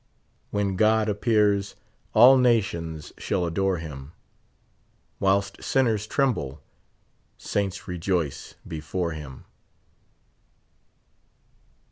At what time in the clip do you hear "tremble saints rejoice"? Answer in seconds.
6.07-8.55